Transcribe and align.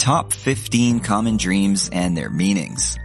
Top 0.00 0.32
15 0.32 1.00
Common 1.00 1.36
Dreams 1.36 1.90
and 1.92 2.16
Their 2.16 2.30
Meanings. 2.30 2.98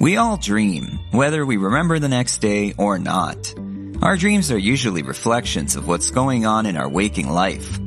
We 0.00 0.16
all 0.16 0.38
dream, 0.38 0.98
whether 1.10 1.44
we 1.44 1.58
remember 1.58 1.98
the 1.98 2.08
next 2.08 2.38
day 2.38 2.72
or 2.78 2.98
not. 2.98 3.54
Our 4.00 4.16
dreams 4.16 4.50
are 4.50 4.58
usually 4.58 5.02
reflections 5.02 5.76
of 5.76 5.86
what's 5.86 6.10
going 6.10 6.46
on 6.46 6.64
in 6.64 6.78
our 6.78 6.88
waking 6.88 7.28
life. 7.28 7.78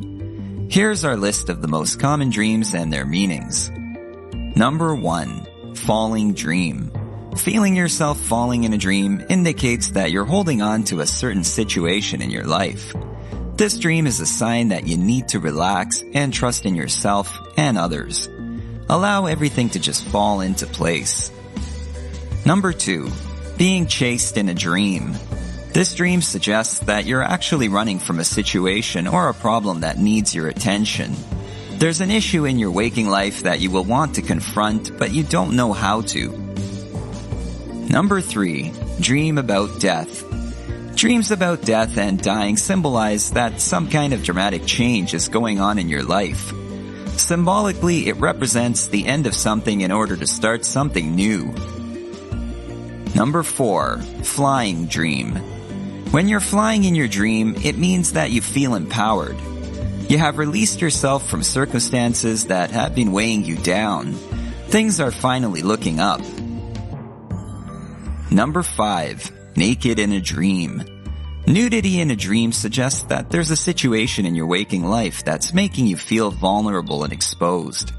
Here's 0.70 1.04
our 1.04 1.18
list 1.18 1.50
of 1.50 1.64
the 1.64 1.68
most 1.68 2.00
common 2.00 2.30
dreams 2.30 2.76
and 2.76 2.94
their 2.94 3.08
meanings. 3.08 3.72
Number 4.56 4.94
1. 4.94 5.74
Falling 5.74 6.36
Dream. 6.36 6.92
Feeling 7.38 7.76
yourself 7.76 8.20
falling 8.20 8.66
in 8.66 8.74
a 8.74 8.78
dream 8.78 9.26
indicates 9.30 9.90
that 9.92 10.12
you're 10.12 10.26
holding 10.26 10.62
on 10.62 10.84
to 10.84 11.00
a 11.00 11.08
certain 11.08 11.44
situation 11.44 12.22
in 12.22 12.30
your 12.30 12.46
life. 12.46 12.94
This 13.58 13.78
dream 13.78 14.06
is 14.06 14.20
a 14.20 14.26
sign 14.26 14.68
that 14.70 14.86
you 14.86 14.98
need 14.98 15.30
to 15.30 15.40
relax 15.40 16.04
and 16.14 16.34
trust 16.34 16.66
in 16.66 16.76
yourself 16.76 17.40
and 17.56 17.78
others. 17.78 18.28
Allow 18.90 19.28
everything 19.28 19.70
to 19.70 19.80
just 19.80 20.04
fall 20.04 20.42
into 20.42 20.68
place. 20.68 21.32
Number 22.46 22.74
two, 22.74 23.10
being 23.58 23.88
chased 23.88 24.36
in 24.36 24.50
a 24.50 24.54
dream. 24.54 25.16
This 25.72 25.96
dream 25.96 26.22
suggests 26.22 26.80
that 26.80 27.06
you're 27.06 27.24
actually 27.24 27.70
running 27.70 28.00
from 28.00 28.20
a 28.20 28.26
situation 28.26 29.08
or 29.08 29.30
a 29.30 29.34
problem 29.34 29.80
that 29.82 30.00
needs 30.00 30.36
your 30.36 30.50
attention. 30.50 31.16
There's 31.78 32.02
an 32.02 32.12
issue 32.12 32.44
in 32.44 32.60
your 32.60 32.72
waking 32.72 33.08
life 33.08 33.44
that 33.44 33.62
you 33.62 33.72
will 33.72 33.86
want 33.86 34.16
to 34.16 34.22
confront, 34.22 34.98
but 34.98 35.14
you 35.14 35.24
don't 35.24 35.56
know 35.56 35.72
how 35.72 36.02
to. 36.02 36.30
Number 37.90 38.20
three, 38.20 38.74
dream 39.00 39.38
about 39.38 39.80
death. 39.80 40.35
Dreams 40.96 41.30
about 41.32 41.62
death 41.62 41.98
and 41.98 42.22
dying 42.22 42.56
symbolize 42.56 43.32
that 43.32 43.60
some 43.60 43.90
kind 43.90 44.14
of 44.14 44.24
dramatic 44.24 44.66
change 44.66 45.14
is 45.14 45.28
going 45.28 45.60
on 45.60 45.78
in 45.78 45.90
your 45.90 46.04
life. 46.04 46.54
Symbolically, 47.18 48.08
it 48.08 48.16
represents 48.16 48.88
the 48.88 49.06
end 49.06 49.28
of 49.28 49.36
something 49.36 49.82
in 49.82 49.92
order 49.92 50.16
to 50.16 50.26
start 50.26 50.64
something 50.64 51.14
new. 51.14 51.54
Number 53.14 53.44
four, 53.44 53.98
flying 54.24 54.86
dream. 54.86 55.36
When 56.12 56.30
you're 56.30 56.40
flying 56.40 56.86
in 56.86 56.96
your 56.96 57.10
dream, 57.10 57.56
it 57.62 57.78
means 57.78 58.14
that 58.14 58.32
you 58.32 58.42
feel 58.42 58.74
empowered. 58.74 59.38
You 60.10 60.18
have 60.18 60.38
released 60.38 60.80
yourself 60.80 61.30
from 61.30 61.44
circumstances 61.44 62.46
that 62.46 62.72
have 62.72 62.96
been 62.96 63.12
weighing 63.12 63.44
you 63.44 63.58
down. 63.58 64.14
Things 64.70 65.02
are 65.02 65.12
finally 65.12 65.62
looking 65.62 66.00
up. 66.00 66.22
Number 68.32 68.64
5. 68.64 69.45
Naked 69.58 70.00
in 70.00 70.12
a 70.12 70.20
Dream. 70.20 70.84
Nudity 71.48 72.02
in 72.02 72.12
a 72.12 72.16
dream 72.16 72.52
suggests 72.52 73.04
that 73.04 73.30
there's 73.30 73.52
a 73.52 73.56
situation 73.56 74.26
in 74.26 74.36
your 74.36 74.48
waking 74.48 74.84
life 74.84 75.24
that's 75.24 75.54
making 75.54 75.88
you 75.88 75.96
feel 75.96 76.30
vulnerable 76.30 77.06
and 77.06 77.14
exposed. 77.14 77.94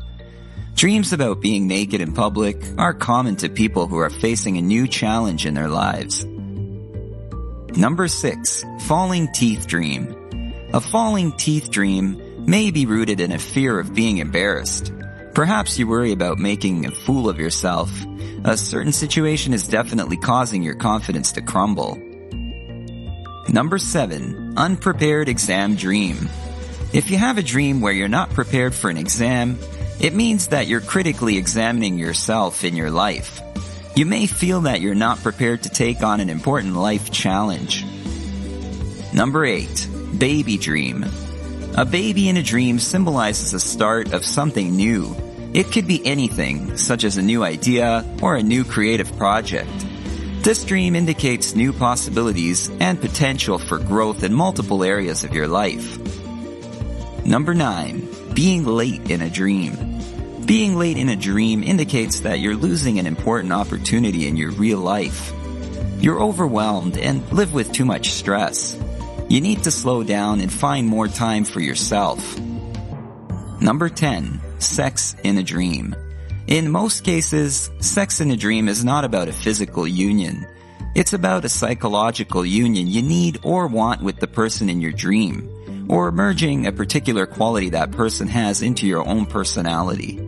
Dreams 0.74 1.14
about 1.14 1.40
being 1.40 1.66
naked 1.66 2.02
in 2.02 2.12
public 2.12 2.62
are 2.76 2.92
common 2.92 3.36
to 3.36 3.48
people 3.48 3.86
who 3.86 3.96
are 3.96 4.10
facing 4.10 4.58
a 4.58 4.62
new 4.62 4.86
challenge 4.86 5.46
in 5.46 5.54
their 5.54 5.68
lives. 5.68 6.26
Number 7.74 8.08
6. 8.08 8.64
Falling 8.80 9.32
Teeth 9.32 9.66
Dream. 9.66 10.52
A 10.74 10.80
falling 10.80 11.32
teeth 11.32 11.70
dream 11.70 12.44
may 12.44 12.70
be 12.70 12.84
rooted 12.84 13.20
in 13.20 13.32
a 13.32 13.38
fear 13.38 13.78
of 13.78 13.94
being 13.94 14.18
embarrassed. 14.18 14.92
Perhaps 15.36 15.78
you 15.78 15.86
worry 15.86 16.12
about 16.12 16.38
making 16.38 16.86
a 16.86 16.90
fool 16.90 17.28
of 17.28 17.38
yourself. 17.38 17.92
A 18.44 18.56
certain 18.56 18.90
situation 18.90 19.52
is 19.52 19.68
definitely 19.68 20.16
causing 20.16 20.62
your 20.62 20.76
confidence 20.76 21.32
to 21.32 21.42
crumble. 21.42 22.00
Number 23.46 23.76
7. 23.76 24.54
Unprepared 24.56 25.28
Exam 25.28 25.76
Dream. 25.76 26.30
If 26.94 27.10
you 27.10 27.18
have 27.18 27.36
a 27.36 27.42
dream 27.42 27.82
where 27.82 27.92
you're 27.92 28.08
not 28.08 28.30
prepared 28.30 28.74
for 28.74 28.88
an 28.88 28.96
exam, 28.96 29.58
it 30.00 30.14
means 30.14 30.48
that 30.48 30.68
you're 30.68 30.80
critically 30.80 31.36
examining 31.36 31.98
yourself 31.98 32.64
in 32.64 32.74
your 32.74 32.90
life. 32.90 33.42
You 33.94 34.06
may 34.06 34.26
feel 34.26 34.62
that 34.62 34.80
you're 34.80 34.94
not 34.94 35.22
prepared 35.22 35.64
to 35.64 35.68
take 35.68 36.02
on 36.02 36.20
an 36.20 36.30
important 36.30 36.76
life 36.76 37.10
challenge. 37.10 37.84
Number 39.12 39.44
8. 39.44 39.86
Baby 40.16 40.56
Dream. 40.56 41.04
A 41.76 41.84
baby 41.84 42.30
in 42.30 42.38
a 42.38 42.42
dream 42.42 42.78
symbolizes 42.78 43.50
the 43.50 43.60
start 43.60 44.14
of 44.14 44.24
something 44.24 44.74
new. 44.74 45.14
It 45.52 45.72
could 45.72 45.86
be 45.86 46.04
anything, 46.04 46.76
such 46.76 47.04
as 47.04 47.16
a 47.16 47.22
new 47.22 47.42
idea 47.42 48.04
or 48.22 48.36
a 48.36 48.42
new 48.42 48.64
creative 48.64 49.16
project. 49.16 49.70
This 50.42 50.64
dream 50.64 50.94
indicates 50.94 51.54
new 51.54 51.72
possibilities 51.72 52.70
and 52.80 53.00
potential 53.00 53.58
for 53.58 53.78
growth 53.78 54.22
in 54.22 54.32
multiple 54.32 54.84
areas 54.84 55.24
of 55.24 55.34
your 55.34 55.48
life. 55.48 55.98
Number 57.24 57.54
9. 57.54 58.34
Being 58.34 58.64
late 58.64 59.10
in 59.10 59.22
a 59.22 59.30
dream. 59.30 59.74
Being 60.46 60.76
late 60.76 60.96
in 60.96 61.08
a 61.08 61.16
dream 61.16 61.64
indicates 61.64 62.20
that 62.20 62.38
you're 62.38 62.54
losing 62.54 63.00
an 63.00 63.06
important 63.06 63.52
opportunity 63.52 64.28
in 64.28 64.36
your 64.36 64.52
real 64.52 64.78
life. 64.78 65.32
You're 65.98 66.22
overwhelmed 66.22 66.96
and 66.96 67.28
live 67.32 67.52
with 67.52 67.72
too 67.72 67.84
much 67.84 68.10
stress. 68.10 68.78
You 69.28 69.40
need 69.40 69.64
to 69.64 69.72
slow 69.72 70.04
down 70.04 70.40
and 70.40 70.52
find 70.52 70.86
more 70.86 71.08
time 71.08 71.44
for 71.44 71.58
yourself. 71.58 72.38
Number 73.60 73.88
10. 73.88 74.40
Sex 74.58 75.14
in 75.22 75.38
a 75.38 75.42
dream. 75.42 75.94
In 76.46 76.70
most 76.70 77.04
cases, 77.04 77.70
sex 77.80 78.20
in 78.20 78.30
a 78.30 78.36
dream 78.36 78.68
is 78.68 78.84
not 78.84 79.04
about 79.04 79.28
a 79.28 79.32
physical 79.32 79.86
union. 79.86 80.46
It's 80.94 81.12
about 81.12 81.44
a 81.44 81.48
psychological 81.48 82.46
union 82.46 82.86
you 82.86 83.02
need 83.02 83.38
or 83.42 83.66
want 83.66 84.02
with 84.02 84.18
the 84.18 84.26
person 84.26 84.70
in 84.70 84.80
your 84.80 84.92
dream, 84.92 85.86
or 85.88 86.10
merging 86.10 86.66
a 86.66 86.72
particular 86.72 87.26
quality 87.26 87.70
that 87.70 87.90
person 87.90 88.28
has 88.28 88.62
into 88.62 88.86
your 88.86 89.06
own 89.06 89.26
personality. 89.26 90.25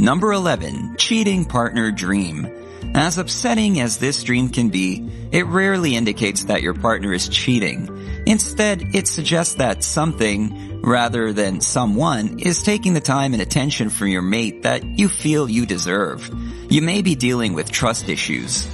Number 0.00 0.32
11. 0.32 0.94
Cheating 0.96 1.44
Partner 1.44 1.90
Dream. 1.90 2.46
As 2.94 3.18
upsetting 3.18 3.80
as 3.80 3.98
this 3.98 4.22
dream 4.22 4.48
can 4.48 4.68
be, 4.68 5.10
it 5.32 5.44
rarely 5.46 5.96
indicates 5.96 6.44
that 6.44 6.62
your 6.62 6.74
partner 6.74 7.12
is 7.12 7.28
cheating. 7.28 8.22
Instead, 8.24 8.80
it 8.94 9.08
suggests 9.08 9.54
that 9.56 9.82
something, 9.82 10.82
rather 10.82 11.32
than 11.32 11.60
someone, 11.60 12.38
is 12.38 12.62
taking 12.62 12.94
the 12.94 13.00
time 13.00 13.32
and 13.32 13.42
attention 13.42 13.90
from 13.90 14.06
your 14.06 14.22
mate 14.22 14.62
that 14.62 14.84
you 14.84 15.08
feel 15.08 15.50
you 15.50 15.66
deserve. 15.66 16.30
You 16.70 16.80
may 16.80 17.02
be 17.02 17.16
dealing 17.16 17.54
with 17.54 17.72
trust 17.72 18.08
issues. 18.08 18.68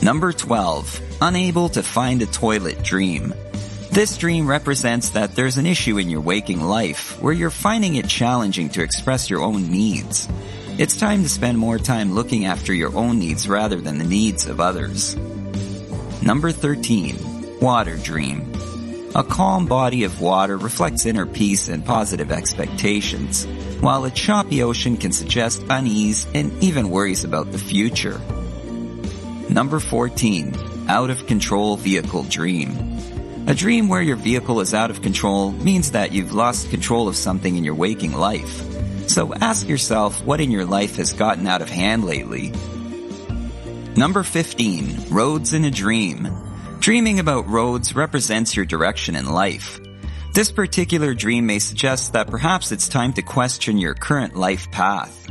Number 0.00 0.32
12. 0.32 1.00
Unable 1.22 1.70
to 1.70 1.82
find 1.82 2.22
a 2.22 2.26
toilet 2.26 2.84
dream. 2.84 3.34
This 3.96 4.18
dream 4.18 4.46
represents 4.46 5.08
that 5.16 5.34
there's 5.34 5.56
an 5.56 5.64
issue 5.64 5.96
in 5.96 6.10
your 6.10 6.20
waking 6.20 6.60
life 6.60 7.18
where 7.22 7.32
you're 7.32 7.48
finding 7.48 7.94
it 7.94 8.06
challenging 8.06 8.68
to 8.68 8.82
express 8.82 9.30
your 9.30 9.40
own 9.40 9.70
needs. 9.70 10.28
It's 10.76 10.98
time 10.98 11.22
to 11.22 11.30
spend 11.30 11.56
more 11.56 11.78
time 11.78 12.12
looking 12.12 12.44
after 12.44 12.74
your 12.74 12.94
own 12.94 13.18
needs 13.18 13.48
rather 13.48 13.80
than 13.80 13.96
the 13.96 14.04
needs 14.04 14.44
of 14.44 14.60
others. 14.60 15.16
Number 16.20 16.52
13. 16.52 17.58
Water 17.58 17.96
Dream. 17.96 18.52
A 19.14 19.24
calm 19.24 19.64
body 19.64 20.04
of 20.04 20.20
water 20.20 20.58
reflects 20.58 21.06
inner 21.06 21.24
peace 21.24 21.68
and 21.68 21.82
positive 21.82 22.30
expectations, 22.30 23.46
while 23.80 24.04
a 24.04 24.10
choppy 24.10 24.62
ocean 24.62 24.98
can 24.98 25.12
suggest 25.12 25.64
unease 25.70 26.26
and 26.34 26.52
even 26.62 26.90
worries 26.90 27.24
about 27.24 27.50
the 27.50 27.56
future. 27.56 28.20
Number 29.48 29.80
14. 29.80 30.54
Out 30.86 31.08
of 31.08 31.26
Control 31.26 31.78
Vehicle 31.78 32.24
Dream. 32.24 33.15
A 33.48 33.54
dream 33.54 33.88
where 33.88 34.02
your 34.02 34.16
vehicle 34.16 34.60
is 34.60 34.74
out 34.74 34.90
of 34.90 35.02
control 35.02 35.52
means 35.52 35.92
that 35.92 36.10
you've 36.10 36.34
lost 36.34 36.68
control 36.70 37.06
of 37.06 37.14
something 37.14 37.54
in 37.54 37.62
your 37.62 37.76
waking 37.76 38.12
life. 38.12 38.60
So 39.08 39.32
ask 39.34 39.68
yourself 39.68 40.20
what 40.24 40.40
in 40.40 40.50
your 40.50 40.64
life 40.64 40.96
has 40.96 41.12
gotten 41.12 41.46
out 41.46 41.62
of 41.62 41.70
hand 41.70 42.04
lately. 42.04 42.52
Number 43.96 44.24
15. 44.24 45.10
Roads 45.10 45.54
in 45.54 45.64
a 45.64 45.70
Dream. 45.70 46.28
Dreaming 46.80 47.20
about 47.20 47.48
roads 47.48 47.94
represents 47.94 48.56
your 48.56 48.66
direction 48.66 49.14
in 49.14 49.26
life. 49.26 49.78
This 50.34 50.50
particular 50.50 51.14
dream 51.14 51.46
may 51.46 51.60
suggest 51.60 52.14
that 52.14 52.26
perhaps 52.26 52.72
it's 52.72 52.88
time 52.88 53.12
to 53.12 53.22
question 53.22 53.78
your 53.78 53.94
current 53.94 54.34
life 54.34 54.68
path. 54.72 55.30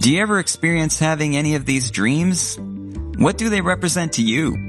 Do 0.00 0.12
you 0.12 0.20
ever 0.20 0.40
experience 0.40 0.98
having 0.98 1.36
any 1.36 1.54
of 1.54 1.66
these 1.66 1.92
dreams? 1.92 2.58
What 3.16 3.38
do 3.38 3.48
they 3.48 3.60
represent 3.60 4.14
to 4.14 4.22
you? 4.22 4.67